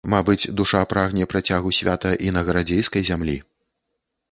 Мабыць, 0.11 0.49
душа 0.61 0.79
прагне 0.93 1.27
працягу 1.35 1.75
свята 1.81 2.15
і 2.29 2.33
на 2.39 2.45
гарадзейскай 2.49 3.01
зямлі. 3.13 3.39